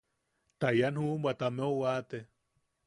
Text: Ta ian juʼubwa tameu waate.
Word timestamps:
Ta 0.59 0.67
ian 0.77 0.95
juʼubwa 1.01 1.31
tameu 1.39 1.73
waate. 1.81 2.19